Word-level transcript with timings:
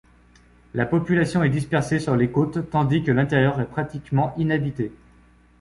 La 0.73 0.87
population 0.87 1.43
est 1.43 1.51
dispersée 1.51 1.99
sur 1.99 2.15
les 2.15 2.31
côtes 2.31 2.71
tandis 2.71 3.03
que 3.03 3.11
l'intérieur 3.11 3.61
est 3.61 3.69
pratiquement 3.69 4.33
inhabité. 4.35 4.91